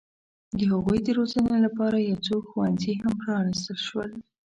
د 0.57 0.59
هغوی 0.71 0.99
د 1.03 1.07
روزنې 1.19 1.57
لپاره 1.65 1.97
یو 2.09 2.17
څو 2.27 2.35
ښوونځي 2.49 2.93
هم 3.01 3.13
پرانستل 3.23 3.77
شول. 3.87 4.09